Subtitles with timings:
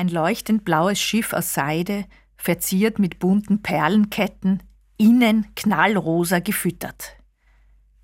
[0.00, 2.06] Ein leuchtend blaues Schiff aus Seide,
[2.38, 4.62] verziert mit bunten Perlenketten,
[4.96, 7.18] innen knallrosa gefüttert.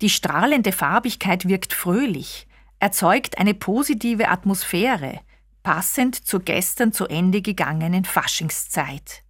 [0.01, 2.47] Die strahlende Farbigkeit wirkt fröhlich,
[2.77, 5.21] erzeugt eine positive Atmosphäre,
[5.63, 9.23] passend zur gestern zu Ende gegangenen Faschingszeit.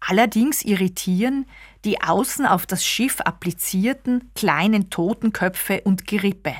[0.00, 1.46] Allerdings irritieren
[1.84, 6.56] die außen auf das Schiff applizierten kleinen Totenköpfe und Gerippe.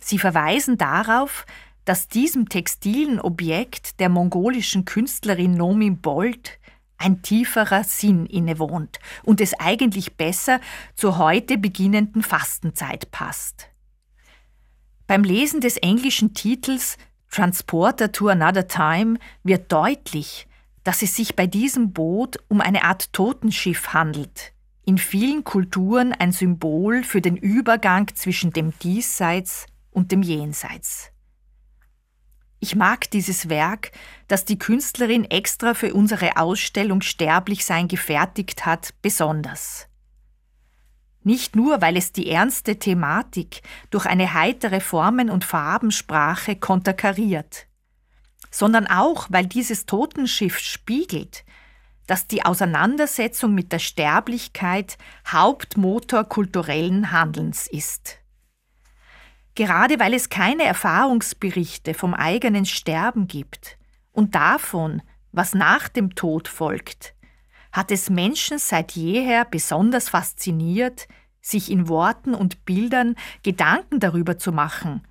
[0.00, 1.44] Sie verweisen darauf,
[1.90, 6.60] dass diesem textilen Objekt der mongolischen Künstlerin Nomi Bold
[6.98, 10.60] ein tieferer Sinn innewohnt und es eigentlich besser
[10.94, 13.70] zur heute beginnenden Fastenzeit passt.
[15.08, 16.96] Beim Lesen des englischen Titels
[17.28, 20.46] Transporter to Another Time wird deutlich,
[20.84, 24.52] dass es sich bei diesem Boot um eine Art Totenschiff handelt,
[24.84, 31.10] in vielen Kulturen ein Symbol für den Übergang zwischen dem Diesseits und dem Jenseits.
[32.62, 33.90] Ich mag dieses Werk,
[34.28, 39.88] das die Künstlerin extra für unsere Ausstellung Sterblichsein gefertigt hat, besonders.
[41.22, 47.66] Nicht nur, weil es die ernste Thematik durch eine heitere Formen- und Farbensprache konterkariert,
[48.50, 51.44] sondern auch, weil dieses Totenschiff spiegelt,
[52.06, 58.19] dass die Auseinandersetzung mit der Sterblichkeit Hauptmotor kulturellen Handelns ist.
[59.60, 63.76] Gerade weil es keine Erfahrungsberichte vom eigenen Sterben gibt
[64.10, 67.14] und davon, was nach dem Tod folgt,
[67.70, 71.08] hat es Menschen seit jeher besonders fasziniert,
[71.42, 75.06] sich in Worten und Bildern Gedanken darüber zu machen,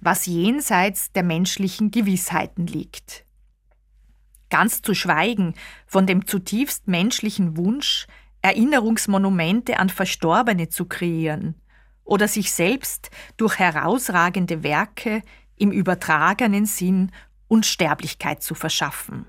[0.00, 3.24] was jenseits der menschlichen Gewissheiten liegt.
[4.50, 5.54] Ganz zu schweigen
[5.86, 8.08] von dem zutiefst menschlichen Wunsch,
[8.40, 11.54] Erinnerungsmonumente an Verstorbene zu kreieren
[12.04, 15.22] oder sich selbst durch herausragende Werke
[15.56, 17.12] im übertragenen Sinn
[17.48, 19.26] Unsterblichkeit zu verschaffen.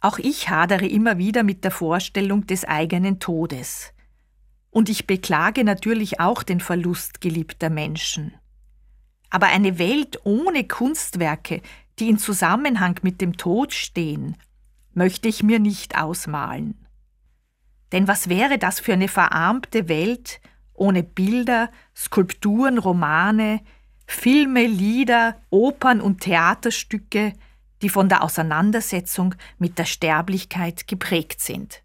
[0.00, 3.92] Auch ich hadere immer wieder mit der Vorstellung des eigenen Todes.
[4.70, 8.34] Und ich beklage natürlich auch den Verlust geliebter Menschen.
[9.30, 11.62] Aber eine Welt ohne Kunstwerke,
[11.98, 14.36] die in Zusammenhang mit dem Tod stehen,
[14.92, 16.74] möchte ich mir nicht ausmalen.
[17.92, 20.40] Denn was wäre das für eine verarmte Welt
[20.82, 23.60] ohne Bilder, Skulpturen, Romane,
[24.04, 27.34] Filme, Lieder, Opern und Theaterstücke,
[27.82, 31.80] die von der Auseinandersetzung mit der Sterblichkeit geprägt sind.